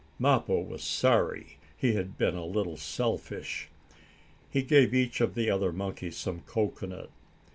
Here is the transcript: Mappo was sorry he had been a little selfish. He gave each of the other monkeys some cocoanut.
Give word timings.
Mappo 0.17 0.59
was 0.63 0.81
sorry 0.83 1.59
he 1.77 1.93
had 1.93 2.17
been 2.17 2.33
a 2.33 2.43
little 2.43 2.75
selfish. 2.75 3.69
He 4.49 4.63
gave 4.63 4.95
each 4.95 5.21
of 5.21 5.35
the 5.35 5.51
other 5.51 5.71
monkeys 5.71 6.17
some 6.17 6.39
cocoanut. 6.47 7.11